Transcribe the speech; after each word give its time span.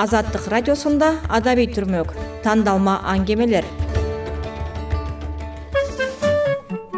азаттык 0.00 0.46
радиосунда 0.48 1.10
адабий 1.28 1.66
түрмөк 1.68 2.14
тандалма 2.40 2.94
аңгемелер. 3.04 3.66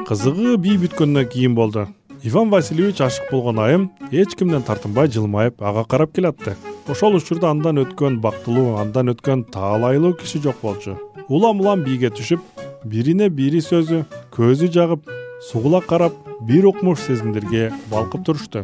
Кызыгы 0.06 0.52
бий 0.62 0.76
бүткөндөн 0.78 1.26
кийин 1.32 1.56
болду. 1.56 1.88
Иван 2.22 2.52
васильевич 2.52 3.00
ашык 3.02 3.32
болгон 3.32 3.58
айым 3.58 3.88
эч 4.12 4.36
кимден 4.38 4.62
тартынбай 4.62 5.10
жылмайып 5.10 5.58
ага 5.58 5.82
карап 5.84 6.12
келатты. 6.14 6.54
Ошол 6.86 7.16
учурда 7.18 7.50
андан 7.50 7.80
өткөн 7.82 8.20
бактылуу 8.22 8.76
андан 8.78 9.10
өткөн 9.10 9.48
таалайлуу 9.50 10.12
киши 10.14 10.38
жок 10.38 10.60
болчу. 10.62 10.94
Улам 11.28 11.60
улам 11.60 11.82
бийге 11.82 12.12
түшүп 12.14 12.44
бирине 12.84 13.28
бири 13.30 13.64
сөзү 13.66 14.04
көзү 14.36 14.70
жагып 14.70 15.10
сугула 15.50 15.80
карап 15.80 16.14
бир 16.46 16.70
укмуш 16.70 17.02
сезимдерге 17.08 17.72
балкып 17.90 18.22
турушту. 18.26 18.62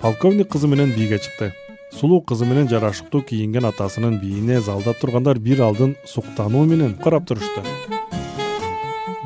Полковник 0.00 0.50
кызы 0.50 0.66
менен 0.66 0.90
бийге 0.90 1.18
чыкты 1.18 1.52
сулуу 1.98 2.20
кызы 2.20 2.46
менен 2.46 2.68
жарашыктуу 2.68 3.22
кийинген 3.22 3.64
атасынын 3.72 4.20
бийине 4.20 4.60
залда 4.60 4.94
тургандар 5.00 5.38
бир 5.38 5.62
алдын 5.68 5.96
суктануу 6.04 6.64
менен 6.64 6.94
карап 7.04 7.26
турушту 7.26 7.62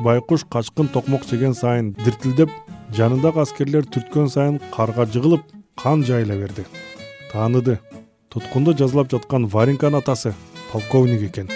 байкуш 0.01 0.45
качкын 0.49 0.87
токмок 0.87 1.25
жеген 1.29 1.53
сайын 1.53 1.91
диртилдеп 2.05 2.49
жанындагы 2.97 3.41
аскерлер 3.43 3.85
түрткөн 3.85 4.29
сайын 4.33 4.59
карга 4.73 5.05
жыгылып 5.05 5.43
кан 5.81 6.03
жайыла 6.07 6.35
берди. 6.39 6.65
Тааныды 7.31 7.77
туткунду 8.33 8.73
жазалап 8.77 9.11
жаткан 9.11 9.45
варенканын 9.45 10.01
атасы 10.01 10.33
полковник 10.71 11.23
экен. 11.29 11.49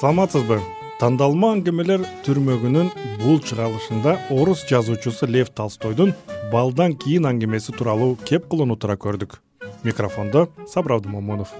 Саламатсызбы 0.00 0.60
тандалма 1.00 1.54
аңгемелер 1.54 2.02
түрмөгүнүн 2.26 2.90
бул 3.22 3.38
чыгарылышында 3.40 4.18
орус 4.36 4.66
жазуучусу 4.68 5.30
лев 5.32 5.48
толстойдун 5.56 6.12
балдан 6.52 6.92
кийин 6.92 7.30
аңгемеси 7.30 7.72
тууралуу 7.72 8.18
кеп 8.28 8.50
кылууну 8.52 8.76
туура 8.76 8.98
көрдүк. 9.00 9.38
Микрофондо 9.82 10.50
сабыр 10.68 10.98
абдымомунов 10.98 11.54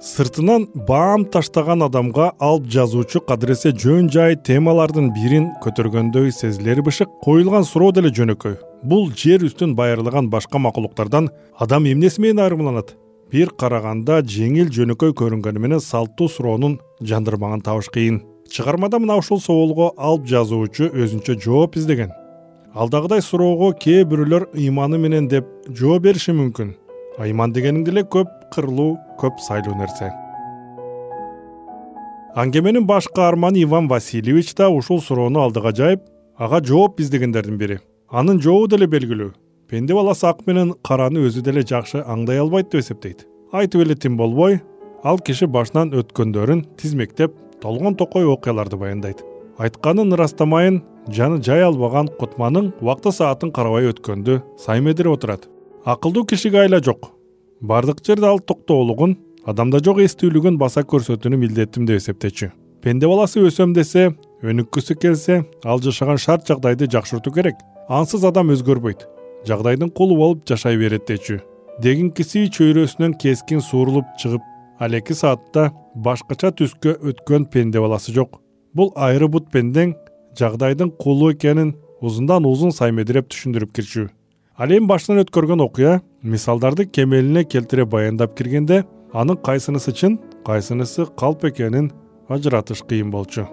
сыртынан 0.00 0.64
баам 0.88 1.26
таштаган 1.28 1.82
адамга 1.84 2.30
алып 2.40 2.68
жазуучу 2.72 3.20
кадыресе 3.28 3.72
жөн 3.82 4.06
жай 4.14 4.36
темалардын 4.48 5.10
бирин 5.12 5.50
көтөргөндөй 5.60 6.32
сезилери 6.32 6.80
бышык 6.86 7.10
коюлган 7.24 7.66
суроо 7.68 7.92
деле 7.92 8.08
жөнөкөй. 8.08 8.56
Бул 8.82 9.10
жер 9.12 9.44
үстүн 9.44 9.74
байырлаган 9.76 10.30
башка 10.32 10.58
макулуктардан 10.58 11.28
адам 11.58 11.84
эмнеси 11.84 12.24
менен 12.24 12.40
айырмаланат? 12.46 12.96
Бир 13.30 13.52
караганда 13.52 14.22
жеңил 14.24 14.72
жөнөкөй 14.72 15.12
көрүнгөнү 15.20 15.60
менен 15.60 15.84
салттуу 15.84 16.32
суроонун 16.32 16.80
жандырмагын 17.04 17.60
табыш 17.60 17.92
кыйын. 17.92 18.22
Чыгармада 18.48 18.98
мына 18.98 19.20
ушул 19.20 19.38
соолго 19.38 19.92
алып 19.98 20.24
жазуучу 20.32 20.94
өзүнчө 20.96 21.36
жооп 21.44 21.76
издеген. 21.76 22.16
Алдагыдай 22.72 23.20
суроого 23.20 23.74
кээ 23.76 24.06
бирөөлөр 24.08 24.54
ыйманы 24.56 24.98
менен 24.98 25.28
деп 25.28 25.44
жооп 25.68 26.08
бериши 26.08 26.32
мүмкүн 26.32 26.79
айман 27.18 27.52
дегениң 27.52 27.84
деле 27.86 28.04
көп 28.06 28.28
кырлуу 28.54 28.94
көп 29.20 29.40
сайлуу 29.42 29.74
нерсе. 29.78 30.10
Аңгеменин 32.38 32.86
баш 32.86 33.08
каарманы 33.14 33.64
иван 33.64 33.88
васильевич 33.88 34.54
да 34.54 34.68
ушул 34.70 35.00
суроону 35.02 35.40
алдыга 35.42 35.72
жайып 35.74 36.04
ага 36.38 36.60
жооп 36.62 37.00
издегендердин 37.00 37.58
бири. 37.58 37.80
Анын 38.10 38.40
жообу 38.40 38.68
деле 38.68 38.86
белгилүү. 38.86 39.32
Пенде 39.68 39.94
баласы 39.94 40.26
ак 40.26 40.46
менен 40.46 40.74
караны 40.86 41.26
өзү 41.26 41.42
деле 41.42 41.62
жакшы 41.66 42.04
аңдай 42.06 42.38
албайт 42.38 42.70
деп 42.70 42.84
эсептейт. 42.84 43.26
Айтып 43.52 43.82
эле 43.82 43.94
тим 43.94 44.16
болбой 44.16 44.60
ал 45.02 45.18
киши 45.18 45.46
башынан 45.46 45.90
өткөндөрүн 45.90 46.64
тизмектеп 46.78 47.34
толгон 47.60 47.96
токой 47.96 48.26
окуяларды 48.26 48.76
баяндайт. 48.76 49.24
Айтканын 49.58 50.14
ырастамайын 50.14 50.82
жаны 51.08 51.42
жай 51.42 51.66
албаган 51.66 52.08
кутманың 52.18 52.72
убакты 52.80 53.12
саатын 53.12 53.50
карабай 53.52 53.90
өткөндү 53.90 54.42
саймедирип 54.58 55.18
отурат 55.18 55.49
акылдуу 55.84 56.24
кишиге 56.24 56.60
айла 56.60 56.80
жок. 56.80 57.12
Баардык 57.60 58.04
жерде 58.04 58.26
ал 58.26 58.38
токтоолугун 58.40 59.16
адамда 59.46 59.80
жок 59.84 60.00
эстүүлүгүн 60.04 60.58
баса 60.58 60.82
көрсөтүүнү 60.82 61.36
милдетим 61.40 61.86
деп 61.86 62.00
эсептечү. 62.00 62.50
Пенде 62.82 63.08
баласы 63.08 63.40
өсөм 63.40 63.72
десе 63.74 64.10
өнүккүсү 64.42 64.96
келсе 65.00 65.44
ал 65.64 65.80
жашаган 65.80 66.18
шарт 66.18 66.46
жагдайды 66.48 66.88
жакшыртуу 66.90 67.32
керек. 67.32 67.56
Ансыз 67.88 68.24
адам 68.24 68.52
өзгөрбөйт. 68.52 69.06
Жагдайдын 69.48 69.90
кулу 69.90 70.16
болуп 70.16 70.44
жашай 70.48 70.76
берет 70.76 71.08
дечү. 71.08 71.40
Дегинкиси 71.80 72.48
чөйрөсүнөн 72.52 73.16
кескин 73.16 73.60
суурулуп 73.60 74.04
чыгып 74.20 74.42
ал 74.80 74.94
эки 74.94 75.16
саатта 75.16 75.70
башкача 75.94 76.52
түскө 76.52 76.98
өткөн 77.00 77.48
пенде 77.50 77.80
баласы 77.80 78.12
жок. 78.12 78.40
Бул 78.74 78.92
айры 78.96 79.28
бут 79.28 79.50
пендең 79.50 79.96
жагдайдын 80.38 80.92
кулу 81.00 81.32
экенин 81.32 81.74
узундан 82.00 82.44
узун 82.46 82.72
саймедиреп 82.72 83.28
түшүндүрүп 83.32 83.72
кирчү 83.76 84.08
ал 84.60 84.72
эми 84.76 84.84
башынан 84.90 85.22
өткөргөн 85.22 85.62
окуя 85.64 85.92
мисалдарды 86.20 86.84
кемелине 86.84 87.46
келтире 87.48 87.86
баяндап 87.88 88.34
киргенде 88.36 88.82
анын 89.12 89.38
кайсынысы 89.46 89.94
чын 89.96 90.18
кайсынысы 90.44 91.06
калп 91.20 91.46
экенин 91.48 91.86
ажыратыш 92.28 92.82
кыйын 92.90 93.08
болчу. 93.10 93.46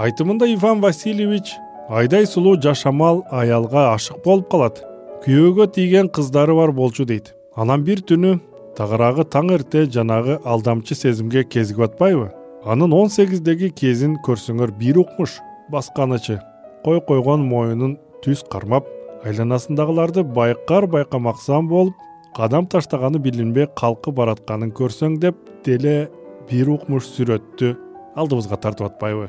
Айтымында 0.00 0.48
иван 0.54 0.80
васильевич 0.80 1.52
айдай 1.88 2.24
сулуу 2.26 2.56
жашамал 2.62 3.22
аялга 3.30 3.90
ашык 3.92 4.24
болуп 4.24 4.48
калат 4.50 4.80
күйөөгө 5.26 5.68
тийген 5.76 6.08
кыздары 6.08 6.56
бар 6.56 6.72
болчу 6.72 7.04
дейт. 7.04 7.34
Анан 7.54 7.84
бир 7.84 8.00
түнү 8.00 8.38
тагыраагы 8.78 9.28
таң 9.28 9.52
эрте 9.58 9.84
жанагы 9.84 10.38
алдамчы 10.44 10.96
сезимге 10.96 11.44
кезигип 11.44 11.90
атпайбы? 11.90 12.32
Анын 12.64 12.96
он 12.96 13.12
сегиздеги 13.12 13.68
кезин 13.68 14.16
көрсөңөр 14.24 14.72
бир 14.80 15.04
укмуш 15.04 15.36
басканычы 15.70 16.40
кой 16.84 17.00
койгон 17.00 17.44
моюнун 17.44 17.98
түз 18.24 18.40
кармап 18.48 18.88
айланасындагыларды 19.28 20.24
байкар 20.36 20.86
байкамаксан 20.88 21.68
болуп 21.68 21.94
кадам 22.36 22.66
таштаганы 22.66 23.20
билинбей 23.22 23.68
калкып 23.76 24.16
баратканын 24.20 24.72
көрсөң 24.78 25.18
деп 25.20 25.36
деле 25.66 26.08
бир 26.48 26.70
укмуш 26.72 27.08
сүрөттү 27.14 27.74
алдыбызга 28.16 28.56
тартып 28.60 28.88
атпайбы. 28.90 29.28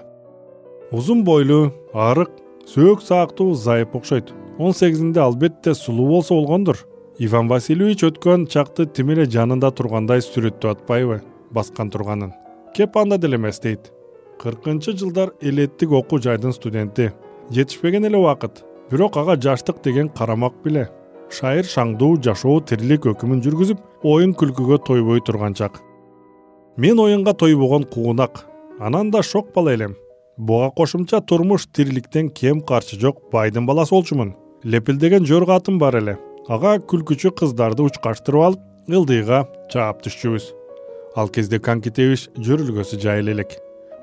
Узун 0.91 1.23
бойлуу 1.27 1.71
арык 1.93 2.31
сөөк 2.71 3.01
саактуу 3.03 3.53
зайып 3.55 3.95
окшойт. 3.95 4.31
Он 4.59 4.73
сегизинде 4.73 5.19
албетте 5.19 5.73
сулуу 5.75 6.07
болсо 6.07 6.35
болгондур. 6.35 6.77
Иван 7.19 7.47
васильевич 7.47 8.03
өткөн 8.03 8.47
чакты 8.47 8.85
тим 8.85 9.11
эле 9.11 9.25
жанында 9.25 9.71
тургандай 9.71 10.23
сүрөттөп 10.23 10.71
атпайбы 10.71 11.21
баскан 11.51 11.91
турганын. 11.91 12.33
Кеп 12.75 12.97
анда 12.97 13.17
деле 13.17 13.37
эмес 13.37 13.59
дейт. 13.59 13.91
Кыркынчы 14.39 14.97
жылдар 14.97 15.31
элеттик 15.41 15.91
окуу 15.91 16.19
жайдын 16.19 16.53
студенти. 16.53 17.13
Жетишпеген 17.49 18.05
эле 18.05 18.17
убакыт 18.17 18.63
бирок 18.91 19.17
ага 19.17 19.35
жаштык 19.35 19.81
деген 19.83 20.09
карамак 20.09 20.53
беле. 20.63 20.89
Шайыр 21.29 21.65
шаңдуу 21.65 22.21
жашоо 22.21 22.61
тирилик 22.61 23.07
өкүмүн 23.09 23.41
жүргүзүп 23.41 24.05
оюн 24.05 24.33
күлкүгө 24.37 24.77
тойбой 24.85 25.21
турган 25.25 25.53
чак 25.57 25.81
мен 26.77 26.99
оюнга 26.99 27.33
тойбогон 27.33 27.83
куунак 27.83 28.45
анан 28.79 29.11
да 29.11 29.23
шок 29.23 29.53
бала 29.53 29.73
элем. 29.73 29.95
Буга 30.37 30.69
кошумча 30.71 31.21
турмуш 31.21 31.67
тириликтен 31.67 32.29
кем 32.29 32.61
карчы 32.61 32.99
жок 32.99 33.31
байдын 33.31 33.65
баласы 33.65 33.95
болчумун. 33.95 34.35
Лепилдеген 34.63 35.25
жорго 35.25 35.55
атым 35.55 35.79
бар 35.79 35.95
эле. 35.95 36.17
Ага 36.49 36.77
күлкүчү 36.77 37.31
кыздарды 37.31 37.83
учкаштырып 37.83 38.41
алып 38.41 38.91
ылдыйга 38.91 39.45
чаап 39.71 40.03
түшчүбүз. 40.03 40.51
Ал 41.15 41.29
кезде 41.29 41.59
коньки 41.59 41.89
тебиш 41.89 42.29
жөрүлгөсү 42.35 42.99
жайыл 42.99 43.31
элек. 43.31 43.55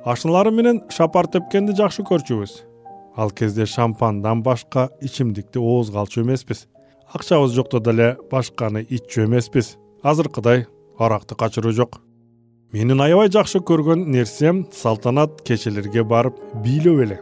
Ашналарым 0.04 0.56
менен 0.56 0.82
шапар 0.88 1.28
тепкенди 1.28 1.76
жакшы 1.76 2.02
көрчүбүз 2.02 2.71
ал 3.16 3.30
кезде 3.30 3.66
шампандан 3.66 4.42
башка 4.42 4.88
ичимдикти 5.00 5.58
оозго 5.58 5.98
алчу 5.98 6.22
эмеспиз. 6.22 6.66
Акчабыз 7.12 7.52
жокто 7.52 7.80
деле 7.80 8.16
башканы 8.30 8.86
иччү 8.88 9.26
эмеспиз. 9.26 9.76
Азыркыдай 10.02 10.66
аракты 10.98 11.34
качыруу 11.34 11.72
жок. 11.72 12.00
Менин 12.72 13.00
аябай 13.00 13.28
жакшы 13.28 13.60
көргөн 13.60 14.06
нерсем 14.08 14.66
салтанат 14.72 15.42
кечелерге 15.44 16.04
барып 16.04 16.38
бийлөө 16.64 17.02
эле. 17.04 17.18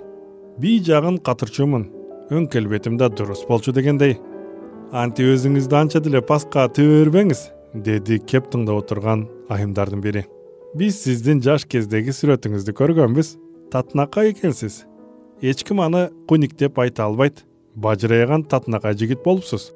Бий 0.59 0.79
жагын 0.79 1.19
катырчумун 1.19 1.89
өң 2.31 2.47
келбетим 2.53 2.97
да 2.97 3.09
дурус 3.09 3.43
болчу 3.49 3.73
дегендей. 3.73 4.19
Антип 4.93 5.35
өзүңүздү 5.35 5.77
анча 5.77 6.01
деле 6.01 6.23
паска 6.23 6.69
төбө 6.71 7.05
бербеңиз 7.05 7.49
деди 7.75 8.19
кеп 8.19 8.51
тыңдап 8.53 8.85
отурган 8.85 9.27
айымдардын 9.51 10.03
бири. 10.03 10.25
Биз 10.79 11.03
сиздин 11.03 11.43
жаш 11.43 11.67
кездеги 11.67 12.15
сүрөтүңүздү 12.15 12.75
көргөнбүз. 12.79 13.35
Татынакай 13.71 14.31
экенсиз 14.33 14.85
эч 15.43 15.65
ким 15.65 15.81
аны 15.81 16.11
куник 16.29 16.57
деп 16.57 16.79
айта 16.79 17.05
албайт. 17.05 17.45
Бажырайган 17.75 18.45
татынакай 18.45 18.97
жигит 18.97 19.23
болупсуз. 19.25 19.73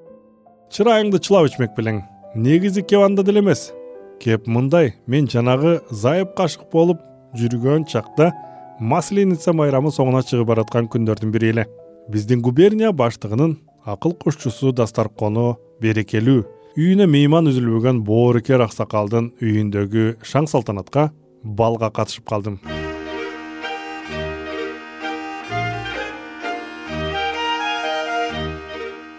Чырайыңды 0.70 1.20
чылап 1.20 1.46
ичмек 1.48 1.76
белең. 1.76 2.02
Негизи 2.34 2.82
кеп 2.82 3.04
анда 3.04 3.22
деле 3.22 3.40
эмес. 3.40 3.72
Кеп 4.20 4.46
мындай 4.46 4.94
мен 5.06 5.28
жанагы 5.28 5.80
зайып 5.90 6.34
кашык 6.36 6.70
болуп 6.72 7.00
жүргөн 7.34 7.86
чакта 7.86 8.32
масленица 8.80 9.52
майрамы 9.52 9.92
соңуна 9.94 10.22
чыгып 10.22 10.48
бараткан 10.48 10.88
күндөрдүн 10.88 11.32
бири 11.32 11.54
эле. 11.54 11.66
Биздин 12.08 12.42
губерния 12.42 12.92
баштыгынын 12.92 13.56
акыл 13.84 14.12
кушчусу 14.12 14.72
дасторкону 14.72 15.56
берекелүү 15.80 16.44
үйүнө 16.74 17.06
мейман 17.06 17.50
үзүлбөгөн 17.50 18.00
боорукер 18.06 18.64
аксакалдын 18.64 19.30
үйүндөгү 19.38 20.06
шаң 20.26 20.50
салтанатка 20.50 21.10
балга 21.44 21.92
катышып 21.94 22.26
калдым 22.30 22.58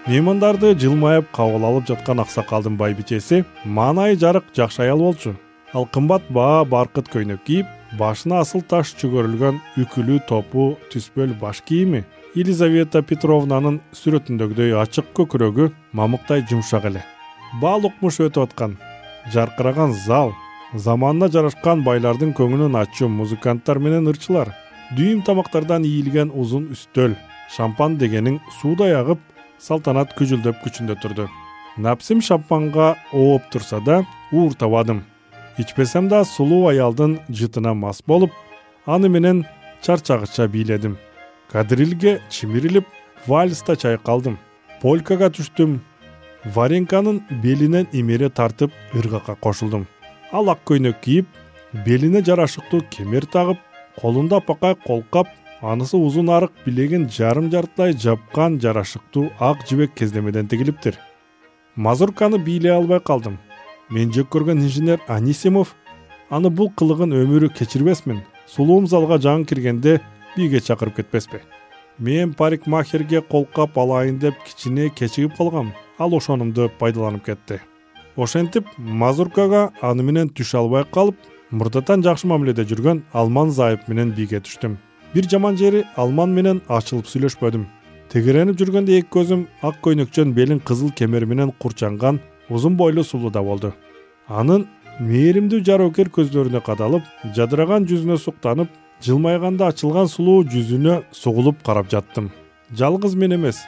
меймандарды 0.05 0.75
жылмайып 0.77 1.31
кабыл 1.33 1.63
алып 1.65 1.87
жаткан 1.89 2.19
аксакалдын 2.21 2.75
байбичеси 2.77 3.39
маанайы 3.65 4.19
жарык 4.21 4.51
жакшы 4.53 4.83
аял 4.83 4.99
болчу. 5.01 5.33
Ал 5.73 5.87
кымбат 5.89 6.27
баа 6.29 6.63
баркыт 6.63 7.09
көйнөк 7.09 7.41
кийип 7.47 7.65
башына 7.97 8.43
асыл 8.43 8.61
таш 8.61 8.91
чөгөрүлгөн 9.01 9.57
үкүлүү 9.81 10.19
топу 10.29 10.67
түспөл 10.93 11.33
баш 11.41 11.63
кийими 11.65 12.03
елизавета 12.35 13.01
петровнанын 13.01 13.81
сүрөтүндөгүдөй 13.97 14.77
ачык 14.83 15.09
көкүрөгү 15.17 15.71
мамыктай 15.97 16.45
жумшак 16.51 16.85
эле. 16.85 17.01
Бал 17.61 17.89
укмуш 17.89 18.21
өтүп 18.21 18.45
аткан 18.45 18.77
жаркыраган 19.33 19.97
зал 20.05 20.35
заманына 20.73 21.31
жарашкан 21.33 21.81
байлардын 21.81 22.37
көңүлүн 22.37 22.77
ачуу 22.77 23.09
музыканттар 23.09 23.81
менен 23.81 24.13
ырчылар. 24.13 24.53
Дүйүм 24.93 25.25
тамактардан 25.25 25.81
ийилген 25.81 26.29
узун 26.29 26.69
үстөл 26.77 27.17
шампан 27.55 27.97
дегениң 27.97 28.37
суудай 28.61 28.93
агып 28.93 29.31
салтанат 29.59 30.13
күжүлдөп 30.17 30.61
күчүндө 30.63 30.99
турду. 31.01 31.27
Напсим 31.77 32.21
шампанга 32.21 32.95
ооп 33.11 33.51
турса 33.51 33.81
да 33.83 34.03
ууртабадым 34.31 35.03
ичпесем 35.57 36.07
да 36.09 36.23
сулуу 36.25 36.67
аялдын 36.69 37.19
жытына 37.29 37.73
мас 37.73 38.01
болуп 38.07 38.31
аны 38.85 39.09
менен 39.09 39.45
чарчагыча 39.81 40.47
бийледим. 40.47 40.97
Кадрилге 41.51 42.21
чимирилип 42.29 42.85
вальста 43.27 43.75
чайкалдым. 43.75 44.37
Полькага 44.81 45.29
түштүм. 45.29 45.79
Варенканын 46.55 47.23
белинен 47.41 47.87
имере 47.91 48.29
тартып 48.29 48.71
ыргакка 48.93 49.35
кошулдум. 49.35 49.87
Ал 50.31 50.49
ак 50.49 50.59
көйнөк 50.65 50.99
кийип 51.01 51.27
белине 51.85 52.21
жарашыктуу 52.21 52.83
кемер 52.91 53.25
тагып 53.25 53.59
колунда 54.01 54.37
апакай 54.37 54.75
колкап 54.75 55.27
анысы 55.71 55.97
узун 55.97 56.29
арык 56.29 56.51
билегин 56.65 57.07
жарым 57.09 57.49
жартылай 57.51 57.93
жапкан 57.93 58.59
жарашыктуу 58.61 59.31
ак 59.39 59.65
жибек 59.67 59.95
кезлемеден 59.95 60.47
тигилиптир. 60.47 60.99
Мазурканы 61.75 62.37
бийлей 62.37 62.71
албай 62.71 62.99
калдым. 62.99 63.39
Мен 63.89 64.13
жек 64.13 64.29
көргөн 64.29 64.61
инженер 64.61 65.01
анисимов 65.07 65.75
аны 66.29 66.49
бул 66.49 66.71
кылыгын 66.71 67.13
өмүрү 67.13 67.51
кечирбесмин 67.57 68.23
сулуум 68.47 68.87
залга 68.87 69.17
жаңы 69.21 69.45
киргенде 69.49 69.99
бийге 70.35 70.61
чакырып 70.61 71.01
кетпеспи 71.01 71.41
мен 71.99 72.33
парикмахерге 72.33 73.21
колкап 73.21 73.77
алайын 73.77 74.17
деп 74.19 74.35
кичине 74.45 74.89
кечигип 74.89 75.37
калгам 75.37 75.73
ал 75.99 76.15
ошонумду 76.15 76.69
пайдаланып 76.79 77.25
кетти. 77.25 77.59
Ошентип 78.15 78.67
мазуркага 78.77 79.71
аны 79.81 80.03
менен 80.03 80.29
түшө 80.29 80.59
албай 80.63 80.85
калып 80.91 81.17
мурдатан 81.51 82.03
жакшы 82.03 82.27
мамиледе 82.27 82.65
жүргөн 82.65 83.03
алман 83.13 83.51
заип 83.51 83.87
менен 83.87 84.11
бийге 84.15 84.41
түштүм 84.41 84.77
бир 85.15 85.27
жаман 85.31 85.55
жери 85.55 85.85
алман 85.95 86.33
менен 86.35 86.57
ачылып 86.67 87.07
сүйлөшпөдүм. 87.07 87.61
Тегеренип 88.11 88.57
жүргөндө 88.59 88.97
эки 88.97 89.07
көзүм 89.15 89.45
ак 89.63 89.77
көйнөкчөн 89.85 90.33
белин 90.35 90.59
кызыл 90.59 90.91
кемер 90.91 91.25
менен 91.25 91.53
курчанган 91.59 92.19
узун 92.49 92.75
бойлуу 92.75 93.03
сулууда 93.03 93.41
болду. 93.43 93.71
Анын 94.27 94.67
мээримдүү 94.99 95.61
жароокер 95.69 96.11
көздөрүнө 96.17 96.61
кадалып 96.67 97.07
жадыраган 97.37 97.87
жүзүнө 97.87 98.19
суктанып 98.25 98.75
жылмайганда 99.07 99.71
ачылган 99.71 100.11
сулуу 100.11 100.43
жүзүнө 100.51 100.99
сугулуп 101.15 101.63
карап 101.63 101.89
жаттым. 101.91 102.29
Жалгыз 102.75 103.15
мен 103.15 103.39
эмес 103.39 103.63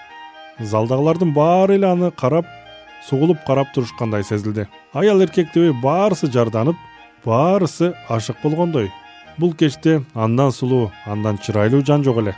залдагылардын 0.60 1.32
баары 1.34 1.80
эле 1.80 1.88
аны 1.88 2.12
карап 2.12 2.46
сугулуп 3.08 3.44
карап 3.48 3.72
турушкандай 3.74 4.24
сезилди. 4.24 4.68
Аял 4.94 5.22
эркек 5.24 5.54
дебей 5.54 5.72
баарысы 5.72 6.28
жарданып 6.28 6.76
баарысы 7.26 7.94
ашык 8.10 8.36
болгондой 8.44 8.92
бул 9.38 9.54
кечте 9.54 10.02
андан 10.14 10.52
сулуу 10.52 10.92
андан 11.06 11.38
чырайлуу 11.38 11.84
жан 11.86 12.04
жок 12.04 12.18
эле. 12.24 12.36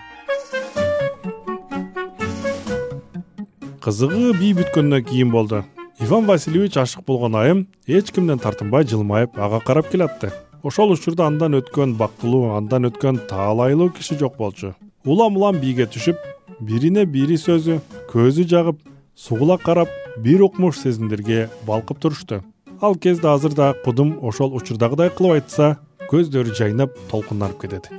Кызыгы 3.81 4.33
бий 4.39 4.53
бүткөндөн 4.53 5.05
кийин 5.05 5.31
болду. 5.31 5.63
Иван 5.99 6.25
васильевич 6.25 6.77
ашык 6.77 7.05
болгон 7.05 7.35
айым 7.35 7.67
эч 7.87 8.11
кимден 8.11 8.39
тартынбай 8.39 8.85
жылмайып 8.87 9.37
ага 9.37 9.59
карап 9.59 9.89
келатты. 9.89 10.31
Ошол 10.63 10.91
учурда 10.91 11.27
андан 11.27 11.55
өткөн 11.55 11.95
бактылуу 11.97 12.55
андан 12.57 12.89
өткөн 12.91 13.25
таалайлуу 13.29 13.89
киши 13.89 14.17
жок 14.19 14.37
болчу. 14.37 14.75
Улам 15.05 15.37
улам 15.37 15.59
бийге 15.59 15.87
түшүп 15.87 16.19
бирине 16.59 17.05
бири 17.05 17.37
сөзү 17.39 17.79
көзү 18.11 18.43
жагып 18.51 18.79
сугула 19.15 19.57
карап 19.57 19.89
бир 20.17 20.43
укмуш 20.43 20.81
сезимдерге 20.83 21.49
балкып 21.67 21.99
турушту 22.03 22.41
ал 22.81 22.95
кезде 22.95 23.27
азыр 23.27 23.53
да 23.53 23.73
кудум 23.85 24.17
ошол 24.21 24.55
учурдагыдай 24.55 25.09
кылып 25.09 25.37
айтса 25.37 25.77
көздөрү 26.09 26.55
жайнап 26.57 26.95
толкунданып 27.11 27.61
кетет. 27.61 27.89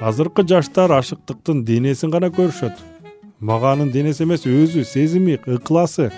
Азыркы 0.00 0.46
жаштар 0.48 0.92
ашыктыктын 0.96 1.64
денесин 1.68 2.10
гана 2.10 2.30
көрүшөт. 2.32 2.78
Мага 3.40 3.74
анын 3.74 3.90
денеси 3.92 4.24
эмес 4.24 4.46
өзү 4.48 4.84
сезими 4.84 5.38
ыкласы. 5.46 6.10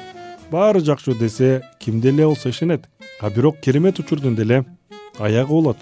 Баары 0.51 0.81
жакшы 0.81 1.15
десе 1.19 1.63
кимде 1.81 2.11
эле 2.11 2.27
болсо 2.27 2.51
ишенет. 2.51 2.87
А 3.21 3.31
бирок 3.31 3.59
керемет 3.61 3.99
учурдун 3.99 4.37
деле 4.37 4.65
аягы 5.19 5.49
болот. 5.49 5.79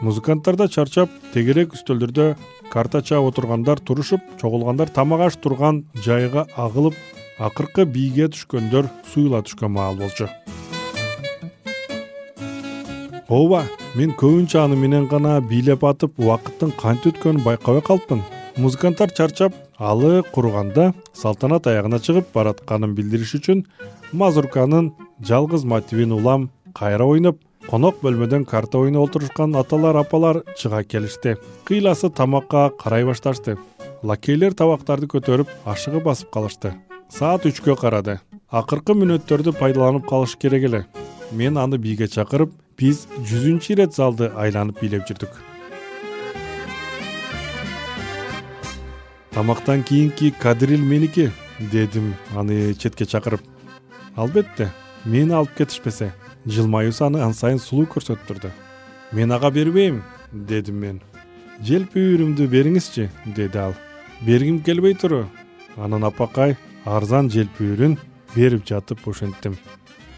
Музыканттар 0.00 0.56
да 0.56 0.68
чарчап 0.68 1.10
тегерек 1.32 1.72
үстөлдөрдө 1.72 2.34
карта 2.72 3.00
чаап 3.00 3.28
отургандар 3.30 3.80
турушуп 3.80 4.20
чогулгандар 4.40 4.90
тамак 4.90 5.20
аш 5.28 5.36
турган 5.36 5.84
жайга 5.94 6.46
агылып 6.56 6.96
акыркы 7.38 7.84
бийге 7.86 8.26
түшкөндөр 8.34 8.90
суюла 9.12 9.44
түшкөн 9.46 9.70
маал 9.70 9.96
болчу 9.96 10.28
ооба 13.28 13.62
мен 13.96 14.12
көбүнчө 14.20 14.58
аны 14.60 14.76
менен 14.76 15.06
гана 15.08 15.38
бийлеп 15.40 15.84
атып 15.88 16.18
убакыттын 16.20 16.74
кантип 16.80 17.14
өткөнүн 17.14 17.44
байкабай 17.44 17.80
калыпмын 17.86 18.20
музыканттар 18.60 19.14
чарчап 19.16 19.54
алы 19.78 20.22
курuganda 20.34 20.92
салтанат 21.16 21.66
аягына 21.66 22.02
чыгып 22.04 22.28
баратканын 22.34 22.92
билдириш 22.94 23.34
үчүн 23.38 23.64
мазурканын 24.12 24.92
жалгыз 25.24 25.64
мотивин 25.64 26.12
улам 26.12 26.50
кайра 26.76 27.06
ойноп 27.08 27.40
конок 27.70 28.02
бөлмөдөн 28.04 28.44
карта 28.44 28.78
ойноп 28.84 29.08
отурушкан 29.08 29.56
аталар 29.56 29.96
апалар 29.96 30.42
чыга 30.58 30.84
келишти. 30.84 31.36
Кыйласы 31.64 32.10
тамакка 32.10 32.70
карай 32.78 33.04
башташты. 33.08 33.56
Лакейлер 34.02 34.52
табактарды 34.52 35.08
көтөрүп 35.08 35.48
ашыгып 35.64 36.04
басып 36.04 36.30
калышты. 36.30 36.74
Саат 37.08 37.46
үчкө 37.48 37.76
карады 37.80 38.20
акыркы 38.50 38.94
мүнөттөрдү 38.94 39.54
пайдаланып 39.58 40.06
калыш 40.08 40.36
керек 40.36 40.64
эле. 40.68 40.84
Мен 41.32 41.56
аны 41.58 41.78
бийге 41.78 42.08
чакырып 42.08 42.52
биз 42.78 43.06
жүзүнчү 43.24 43.72
ирет 43.74 43.94
залды 43.94 44.30
айланып 44.36 44.80
бийлеп 44.80 45.06
жүрдүк. 45.08 45.30
Тамактан 49.30 49.82
кийинки 49.82 50.30
кадриль 50.30 50.82
меники 50.82 51.30
дедим 51.58 52.14
аны 52.36 52.74
четке 52.74 53.06
чакырып. 53.06 53.40
Албетте 54.16 54.70
мени 55.04 55.32
алып 55.32 55.56
кетишпесе 55.56 56.12
жылмаюусу 56.46 57.06
аны 57.06 57.22
ан 57.24 57.34
сайын 57.34 57.58
сулуу 57.58 57.86
көрсөтүп 57.86 58.26
турду 58.28 58.52
мен 59.12 59.32
ага 59.32 59.50
бербейм 59.50 60.02
дедим 60.32 60.78
мен. 60.82 61.00
Желпүүүрүмдү 61.62 62.48
бериңизчи 62.50 63.08
деди 63.26 63.58
ал. 63.58 63.74
Бергим 64.26 64.60
келбей 64.62 64.94
туру. 64.94 65.26
Анан 65.76 66.04
апакай 66.04 66.56
арзан 66.84 67.30
желпүүүрүн 67.30 67.96
берип 68.34 68.66
жатып 68.66 69.06
ошенттим 69.08 69.56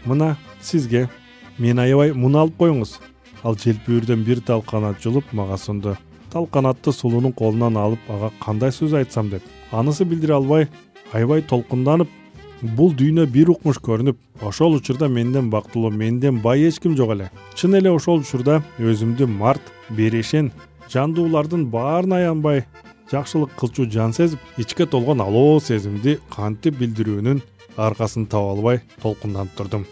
мына 0.05 0.35
сизге 0.61 1.07
мени 1.57 1.81
аябай 1.81 2.13
муну 2.13 2.39
алып 2.43 2.57
коюңуз. 2.59 2.97
Ал 3.43 3.55
желпүүүрдөн 3.55 4.23
бир 4.25 4.41
тал 4.45 4.61
канат 4.65 5.01
жулуп 5.03 5.31
мага 5.33 5.57
сунду 5.57 5.95
тал 6.31 6.47
канатты 6.47 6.91
сулуунун 6.91 7.33
колунан 7.33 7.77
алып 7.77 8.09
ага 8.09 8.31
кандай 8.43 8.71
сөз 8.71 8.95
айтсам 8.97 9.29
деп. 9.29 9.43
Анысы 9.71 10.05
билдире 10.05 10.33
албай 10.33 10.67
аябай 11.13 11.41
толкунданып 11.41 12.09
бул 12.61 12.93
дүйнө 12.93 13.27
бир 13.31 13.51
укмуш 13.53 13.79
көрүнүп 13.83 14.17
ошол 14.41 14.77
учурда 14.79 15.07
менден 15.07 15.49
бактылуу 15.49 15.91
менден 15.91 16.41
бай 16.41 16.67
эч 16.67 16.79
ким 16.79 16.97
жок 16.97 17.11
эле. 17.15 17.31
Чын 17.55 17.77
эле 17.79 17.91
ошол 17.91 18.21
учурда 18.21 18.61
өзүмдү 18.79 19.27
март 19.27 19.61
берешен 19.89 20.51
жандуулардын 20.89 21.67
баарына 21.69 22.23
аянбай 22.23 22.65
жакшылык 23.11 23.53
кылчу 23.59 23.85
жан 23.91 24.13
сезип 24.13 24.39
ичке 24.57 24.85
толгон 24.85 25.21
алоо 25.21 25.59
сезимди 25.59 26.17
кантип 26.33 26.77
билдирүүнүн 26.79 27.41
аркасын 27.77 28.25
таба 28.25 28.51
албай 28.51 28.81
толкунданып 29.01 29.55
турдум. 29.55 29.85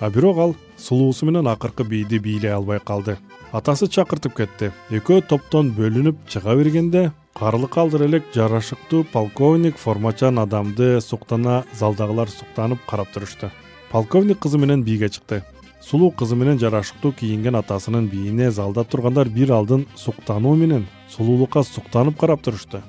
А 0.00 0.10
бирок 0.10 0.38
ал 0.38 0.56
сулуусу 0.78 1.26
менен 1.26 1.48
акыркы 1.48 1.84
бийди 1.84 2.18
бийлей 2.18 2.52
албай 2.52 2.80
калды. 2.80 3.18
Атасы 3.52 3.86
чакыртып 3.86 4.36
кетти. 4.36 4.70
Экөө 4.90 5.26
топтон 5.28 5.70
бөлүнүп 5.76 6.26
чыга 6.28 6.56
бергенде 6.56 7.12
карлы 7.34 7.68
калдыр 7.68 8.06
элек 8.06 8.24
жарашыктуу 8.34 9.04
полковник 9.12 9.76
формачан 9.76 10.38
адамды 10.38 11.00
суктана 11.00 11.64
залдагылар 11.72 12.28
суктанып 12.28 12.78
карап 12.86 13.12
турушту 13.12 13.50
полковник 13.90 14.38
кызы 14.38 14.58
менен 14.58 14.82
бийге 14.82 15.08
чыкты. 15.08 15.42
Сулуу 15.80 16.10
кызы 16.10 16.34
менен 16.34 16.58
жарашыктуу 16.58 17.12
кийинген 17.12 17.56
атасынын 17.56 18.08
бийине 18.08 18.50
залда 18.50 18.84
тургандар 18.84 19.28
бир 19.28 19.52
алдын 19.52 19.86
суктануу 19.96 20.54
менен 20.56 20.86
сулуулукка 21.10 21.62
суктанып 21.62 22.18
карап 22.18 22.42
турушту 22.42 22.80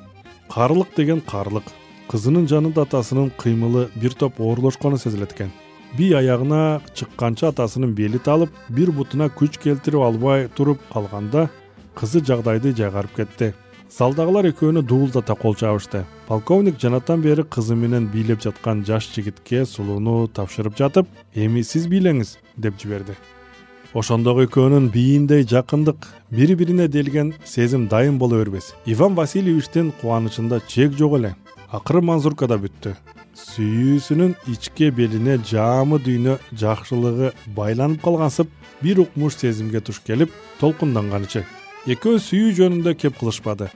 карлык 0.50 0.96
деген 0.96 1.22
карлык 1.22 1.64
кызынын 2.12 2.48
жанында 2.48 2.86
атасынын 2.86 3.32
кыймылы 3.42 3.90
бир 3.96 4.14
топ 4.14 4.40
оорлошкону 4.40 4.98
сезилет 4.98 5.34
экен 5.34 5.52
бий 5.98 6.14
аягына 6.14 6.82
чыкканчы 6.94 7.48
атасынын 7.50 7.94
бели 7.96 8.20
талып 8.20 8.52
бир 8.70 8.92
бутуна 8.92 9.30
күч 9.32 9.60
келтирип 9.64 10.04
албай 10.04 10.48
туруп 10.56 10.82
калганда 10.92 11.50
кызы 11.96 12.20
жагдайды 12.26 12.74
жайгарып 12.76 13.16
кетти. 13.16 13.54
Залдагылар 13.96 14.50
экөөнү 14.50 14.82
дуулдата 14.84 15.36
кол 15.40 15.56
чабышты. 15.56 16.04
Полковник 16.28 16.82
жанатан 16.82 17.22
бери 17.22 17.44
кызы 17.44 17.76
менен 17.76 18.10
бийлеп 18.12 18.42
жаткан 18.44 18.84
жаш 18.86 19.08
жигитке 19.14 19.66
сулууну 19.66 20.28
тапшырып 20.28 20.76
жатып 20.76 21.08
эми 21.34 21.64
сиз 21.64 21.88
бийлеңиз 21.88 22.36
деп 22.58 22.82
жиберди. 22.82 23.16
Ошондогу 23.94 24.44
экөөнүн 24.44 24.90
бийиндей 24.92 25.46
жакындык 25.48 26.10
бири 26.30 26.56
бирине 26.56 26.90
делген 26.90 27.34
сезим 27.46 27.88
дайым 27.88 28.20
боло 28.20 28.42
бербес. 28.44 28.74
Иван 28.86 29.16
васильевичтин 29.16 29.94
кубанычында 30.02 30.60
чек 30.68 30.92
жок 30.98 31.20
эле 31.20 31.36
акыры 31.76 32.02
мазурка 32.02 32.48
да 32.48 32.58
бүттү. 32.62 32.94
Сүйүүсүнүн 33.36 34.36
ичке 34.52 34.92
белине 34.96 35.36
жаамы 35.50 36.00
дүйнө 36.04 36.38
жакшылыгы 36.62 37.32
байланып 37.58 38.04
калгансып 38.06 38.52
бир 38.82 39.02
укмуш 39.04 39.36
сезимге 39.42 39.82
туш 39.84 40.00
келип 40.06 40.32
толкунданганычы. 40.62 41.44
Экөө 41.92 42.22
сүйүү 42.28 42.54
жөнүндө 42.60 42.96
кеп 43.02 43.20
кылышпады. 43.20 43.70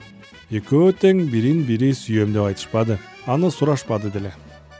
Экөө 0.50 0.94
тең 1.02 1.26
бирин 1.32 1.64
бири 1.68 1.92
сүйөм 1.94 2.32
деп 2.34 2.48
айтышпады. 2.48 2.98
Аны 3.26 3.50
сурашпады 3.52 4.10
деле. 4.10 4.32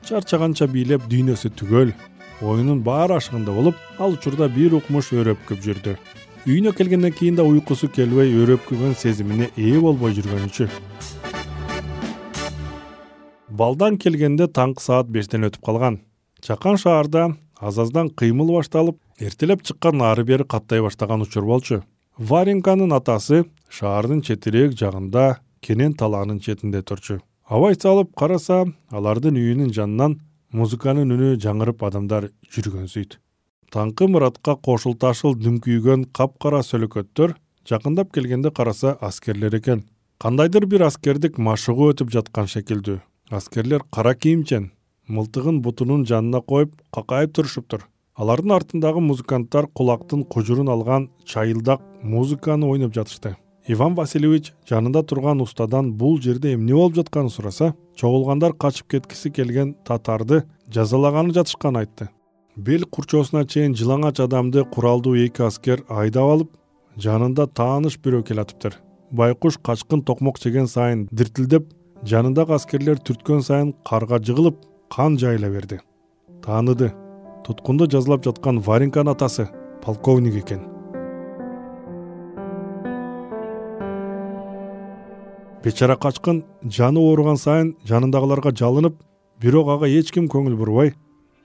Чарчаганча 0.08 0.66
бийлеп 0.66 1.04
дүйнөсү 1.10 1.52
түгөл 1.60 1.92
оюнун 2.40 2.80
баары 2.82 3.18
ашыгында 3.20 3.52
болуп 3.52 3.76
ал 3.98 4.16
учурда 4.16 4.48
бир 4.48 4.78
укмуш 4.80 5.12
өрөпкүп 5.12 5.60
жүрдү. 5.66 5.96
Үйүнө 6.48 6.72
келгенден 6.72 7.12
кийин 7.12 7.36
да 7.36 7.44
уйкусу 7.44 7.92
келбей 7.92 8.32
өрөпкүгөн 8.42 8.96
сезимине 8.96 9.50
ээ 9.60 9.76
болбой 9.84 10.16
жүргөнүчү 10.16 10.70
балдан 13.50 13.98
келгенде 13.98 14.46
таңкы 14.46 14.82
саат 14.84 15.10
бештен 15.10 15.44
өтүп 15.48 15.64
калган. 15.66 16.00
Чакан 16.40 16.78
шаарда 16.78 17.36
аз 17.60 17.78
аздан 17.78 18.10
кыймыл 18.10 18.52
башталып 18.56 18.98
эртелеп 19.18 19.62
чыккан 19.62 20.02
ары 20.02 20.24
бери 20.24 20.44
каттай 20.44 20.80
баштаган 20.80 21.22
учур 21.22 21.44
болчу. 21.44 21.82
Варенканын 22.18 22.92
атасы 22.92 23.44
шаардын 23.68 24.22
четирээк 24.22 24.76
жагында 24.78 25.40
кенен 25.60 25.94
талаанын 25.94 26.40
четинде 26.40 26.82
турчу. 26.82 27.20
Абай 27.48 27.74
салып 27.74 28.14
караса 28.16 28.64
алардын 28.90 29.36
үйүнүн 29.36 29.74
жанынан 29.74 30.20
музыканын 30.52 31.10
үнү 31.10 31.34
жаңырып 31.42 31.82
адамдар 31.82 32.30
жүргөнсүйт 32.54 33.18
таңкы 33.70 34.08
муратка 34.10 34.56
кошулташыл 34.56 35.36
дүңкүйгөн 35.38 36.08
капкара 36.16 36.62
сөлөкөттөр 36.66 37.36
жакындап 37.70 38.10
келгенде 38.12 38.50
караса 38.50 38.96
аскерлер 39.00 39.54
экен. 39.54 39.84
Кандайдыр 40.18 40.66
бир 40.66 40.82
аскердик 40.88 41.38
машыгуу 41.38 41.92
өтүп 41.94 42.10
жаткан 42.10 42.50
шекилдүү 42.50 42.98
аскерлер 43.30 43.82
кара 43.90 44.14
кийимчен 44.14 44.72
мылтыгын 45.06 45.60
бутунун 45.62 46.04
жанына 46.06 46.40
коюп 46.40 46.74
какайып 46.92 47.32
турушуптур. 47.34 47.86
Алардын 48.14 48.52
артындагы 48.52 49.00
музыканттар 49.00 49.66
кулактын 49.66 50.24
кужурун 50.24 50.68
алган 50.68 51.10
чайылдак 51.24 51.80
музыканы 52.02 52.66
ойноп 52.66 52.94
жатышты. 52.94 53.36
Иван 53.68 53.94
васильевич 53.94 54.52
жанында 54.68 55.02
турган 55.02 55.40
устадан 55.40 55.92
бул 55.92 56.20
жерде 56.20 56.54
эмне 56.54 56.74
болуп 56.74 56.96
жатканын 56.96 57.30
сураса 57.30 57.74
чогулгандар 57.96 58.52
качып 58.52 58.88
кеткиси 58.90 59.30
келген 59.30 59.76
татарды 59.84 60.42
жазалаганы 60.68 61.32
жатышканын 61.32 61.80
айтты. 61.84 62.08
Бел 62.56 62.84
курчоосуна 62.84 63.46
чейин 63.46 63.74
жылаңач 63.74 64.20
адамды 64.24 64.64
куралдуу 64.64 65.14
эки 65.14 65.42
аскер 65.42 65.84
айдап 65.88 66.30
алып 66.34 66.56
жанында 66.96 67.46
тааныш 67.46 67.98
бирөө 67.98 68.24
келатыптыр. 68.26 68.74
Байкуш 69.10 69.58
качкын 69.58 70.02
токмок 70.02 70.38
жеген 70.42 70.66
сайын 70.66 71.08
диртилдеп 71.10 71.68
жанындагы 72.06 72.54
аскерлер 72.56 73.00
түрткөн 73.04 73.42
сайын 73.44 73.70
карга 73.84 74.18
жыгылып 74.24 74.56
кан 74.94 75.18
жайыла 75.20 75.50
берди. 75.52 75.80
Тааныды. 76.44 76.92
Туткунду 77.44 77.86
жазалап 77.90 78.24
жаткан 78.24 78.60
варенканын 78.60 79.12
атасы 79.12 79.48
полковник 79.84 80.36
экен. 80.42 80.62
Бечара 85.64 85.96
качкын 85.96 86.42
жаны 86.64 87.00
ооруган 87.00 87.36
сайын 87.36 87.74
жанындагыларга 87.84 88.54
жалынып 88.56 88.96
бирок 89.40 89.68
ага 89.68 89.88
эч 89.88 90.12
ким 90.12 90.28
көңүл 90.28 90.56
бурбай. 90.56 90.94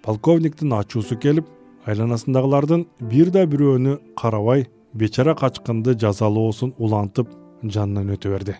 Полковниктин 0.04 0.72
ачуусу 0.74 1.18
келип 1.20 1.50
айланасындагылардын 1.86 2.86
бир 3.12 3.32
да 3.32 3.44
бирөөнү 3.46 3.98
карабай 4.16 4.70
бечара 4.94 5.36
качкынды 5.36 5.98
жазалоосун 6.00 6.76
улантып 6.78 7.28
жанынан 7.64 8.16
өтө 8.16 8.32
берди 8.32 8.56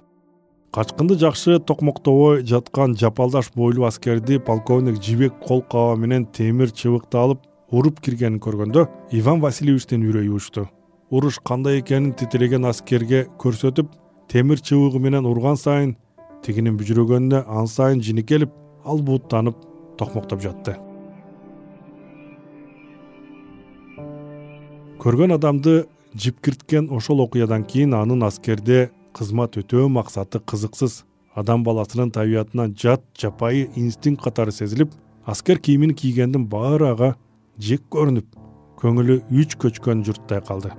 качкынды 0.76 1.16
жакшы 1.16 1.56
токмоктобой 1.64 2.42
жаткан 2.44 2.98
жапалдаш 3.00 3.54
бойлуу 3.56 3.86
аскерди 3.88 4.40
полковник 4.40 5.02
жибек 5.02 5.34
кол 5.40 5.62
каба 5.62 5.96
менен 5.96 6.26
темир 6.26 6.68
чыбыкты 6.68 7.16
алып 7.16 7.46
уруп 7.72 8.02
киргенин 8.04 8.42
көргөндө 8.44 8.84
иван 9.16 9.40
васильевичтин 9.40 10.04
үрөйү 10.04 10.34
учту. 10.36 10.66
Уруш 11.12 11.40
кандай 11.48 11.80
экенин 11.80 12.12
титиреген 12.12 12.68
аскерге 12.68 13.22
көрсөтүп 13.40 13.94
темир 14.28 14.60
чыбыгы 14.60 15.00
менен 15.00 15.30
урган 15.30 15.56
сайын 15.56 15.96
тигинин 16.44 16.76
бүжүрөгөнүнө 16.82 17.46
ан 17.48 17.72
сайын 17.72 18.04
жини 18.04 18.26
келип 18.28 18.52
ал 18.84 19.00
бууттанып 19.00 19.56
токмоктоп 19.96 20.44
жатты. 20.44 20.76
Көргөн 25.00 25.38
адамды 25.40 25.86
жипкирткен 26.20 26.92
ошол 26.92 27.24
окуядан 27.24 27.64
кийин 27.64 27.96
анын 27.96 28.28
аскерде 28.28 28.90
кызмат 29.16 29.56
өтөө 29.58 29.88
максаты 29.90 30.42
кызыксыз. 30.44 31.04
Адам 31.36 31.64
баласынын 31.64 32.12
табиятына 32.16 32.68
жат 32.76 33.04
жапайы 33.20 33.70
инстинкт 33.76 34.24
катары 34.24 34.52
сезилип 34.52 34.92
аскер 35.26 35.60
кийимин 35.60 35.94
кийгендин 35.96 36.46
баары 36.48 36.92
ага 36.92 37.16
жек 37.60 37.84
көрүнүп 37.92 38.28
көңүлү 38.80 39.22
үч 39.32 39.56
көчкөн 39.60 40.04
журттай 40.08 40.44
калды. 40.44 40.72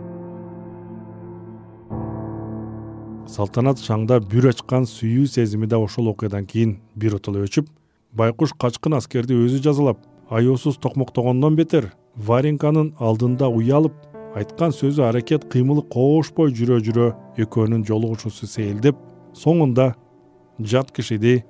Салтанат 3.27 3.81
шаңда 3.83 4.21
бүр 4.23 4.53
ачкан 4.53 4.87
сүйүү 4.87 5.27
сезими 5.27 5.67
да 5.67 5.81
ошол 5.83 6.13
окуядан 6.13 6.47
кийин 6.47 6.77
биротоло 6.95 7.43
өчүп 7.45 7.69
байкуш 8.17 8.55
качкын 8.55 8.97
аскерди 9.01 9.35
өзү 9.35 9.61
жазалап 9.65 9.99
аяосуз 10.31 10.79
токмоктогондон 10.79 11.57
бетер 11.59 11.91
варенканын 12.17 12.95
алдында 12.99 13.49
уялып 13.49 13.97
айткан 14.37 14.73
сөзү 14.77 15.07
аракет 15.09 15.47
кыймылы 15.53 15.83
коошпой 15.93 16.53
жүрө 16.57 16.79
жүрө 16.85 17.07
экөөнүн 17.41 17.87
жолугушуусу 17.89 18.49
сейилдеп 18.51 18.99
соңунда 19.37 19.95
жат 20.61 20.91
кишидей 20.93 21.43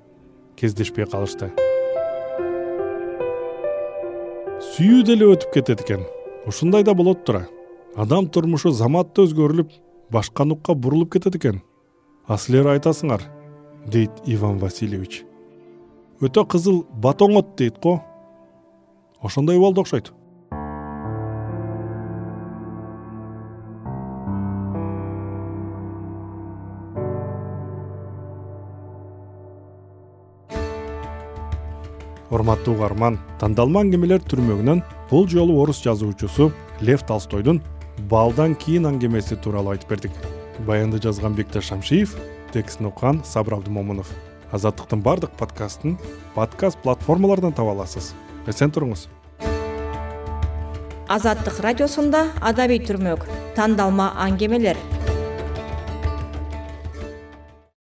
кездешпей 0.59 1.09
калышты. 1.11 1.51
Сүйүү 4.71 5.03
деле 5.09 5.33
өтүп 5.35 5.53
кетет 5.57 5.83
экен. 5.83 6.05
Ушундай 6.47 6.87
да 6.87 6.95
болот 6.95 7.25
тура 7.27 7.47
адам 7.97 8.29
турмушу 8.31 8.71
заматта 8.71 9.25
өзгөрүлүп 9.27 9.73
башка 10.13 10.45
нукка 10.45 10.75
бурулуп 10.75 11.17
кетет 11.17 11.37
экен. 11.41 11.63
А 12.27 12.39
силер 12.39 12.71
айтасыңар 12.77 13.25
дейт 13.91 14.23
иван 14.27 14.61
васильевич. 14.63 15.25
Өтө 16.23 16.47
кызыл 16.47 16.85
батоңот 17.03 17.57
дейт 17.59 17.83
го. 17.83 17.99
Ошондой 19.23 19.59
болду 19.59 19.83
окшойт 19.83 20.13
урматтуу 32.31 32.75
угарман 32.75 33.19
тандалма 33.41 33.83
аңгемелер 33.85 34.23
түрмөгүнөн 34.27 34.83
бул 35.11 35.29
жолу 35.31 35.61
орус 35.63 35.83
жазуучусу 35.85 36.51
лев 36.81 37.05
толстойдун 37.07 37.63
балдан 38.11 38.55
кийин 38.55 38.89
аңгемеси 38.91 39.39
тууралуу 39.41 39.77
айтып 39.77 39.91
бердик. 39.91 40.13
Баянды 40.67 40.99
жазган 41.03 41.35
бекташ 41.35 41.69
шамшиев 41.71 42.17
текстин 42.53 42.87
окуган 42.91 43.23
сабыр 43.25 43.59
абдымомунов 43.59 44.11
азаттыктын 44.53 45.03
баардык 45.03 45.31
подкастын 45.39 45.99
подкаст 46.35 46.79
платформаларынан 46.83 47.53
таба 47.53 47.73
аласыз. 47.77 48.15
Эсен 48.47 48.71
туруңуз. 48.71 49.09
Азаттык 51.09 51.61
радиосунда 51.63 52.27
адабий 52.41 52.81
түрмөк 52.83 53.27
тандалма 53.55 54.13
аңгемелер 54.19 54.79